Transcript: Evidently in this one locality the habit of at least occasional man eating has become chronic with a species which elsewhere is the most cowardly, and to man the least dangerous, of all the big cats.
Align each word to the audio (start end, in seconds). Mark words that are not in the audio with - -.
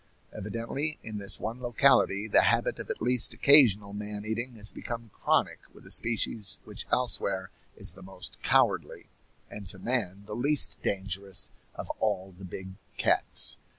Evidently 0.33 0.97
in 1.03 1.19
this 1.19 1.39
one 1.39 1.61
locality 1.61 2.27
the 2.27 2.41
habit 2.41 2.79
of 2.79 2.89
at 2.89 3.03
least 3.03 3.35
occasional 3.35 3.93
man 3.93 4.25
eating 4.25 4.55
has 4.55 4.71
become 4.71 5.11
chronic 5.13 5.59
with 5.73 5.85
a 5.85 5.91
species 5.91 6.57
which 6.63 6.87
elsewhere 6.91 7.51
is 7.75 7.93
the 7.93 8.01
most 8.01 8.41
cowardly, 8.41 9.09
and 9.51 9.69
to 9.69 9.77
man 9.77 10.23
the 10.25 10.33
least 10.35 10.79
dangerous, 10.81 11.51
of 11.75 11.87
all 11.99 12.31
the 12.35 12.45
big 12.45 12.71
cats. 12.97 13.57